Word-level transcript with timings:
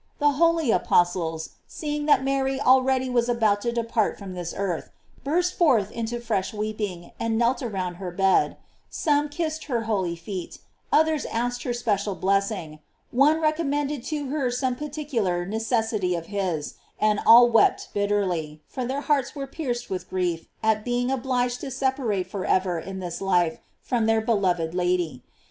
The 0.17 0.31
holy 0.31 0.71
apostles, 0.71 1.51
seeing 1.67 2.07
that 2.07 2.23
Mary 2.23 2.59
already 2.59 3.07
was 3.07 3.29
about 3.29 3.61
to 3.61 3.71
depart 3.71 4.17
from 4.17 4.33
this 4.33 4.51
earth, 4.57 4.89
burst 5.23 5.53
forth 5.55 5.91
into 5.91 6.19
fresh 6.19 6.55
weeping, 6.55 7.11
and 7.19 7.37
knelt 7.37 7.61
around 7.61 7.97
her 8.01 8.09
bed: 8.09 8.57
some 8.89 9.29
kissed 9.29 9.65
her 9.65 9.81
holy 9.83 10.15
feet, 10.15 10.57
others 10.91 11.25
asked 11.25 11.61
her 11.61 11.71
special 11.75 12.15
blessing, 12.15 12.79
one 13.11 13.39
recommended 13.39 14.03
to 14.05 14.29
her 14.29 14.49
some 14.49 14.75
particular 14.75 15.45
necessity 15.45 16.15
of 16.15 16.25
his, 16.25 16.73
and 16.99 17.19
all 17.23 17.47
wept 17.47 17.89
bitterly, 17.93 18.59
for 18.65 18.83
their 18.85 19.01
hearts 19.01 19.35
were 19.35 19.45
pierced 19.45 19.91
with 19.91 20.09
grief 20.09 20.47
at 20.63 20.83
being 20.83 21.11
obliged 21.11 21.61
to 21.61 21.69
separate 21.69 22.25
forever 22.25 22.79
in 22.79 22.97
this 23.01 23.21
life 23.21 23.59
from 23.83 24.07
their 24.07 24.19
beloved 24.19 24.73
Lady. 24.73 25.21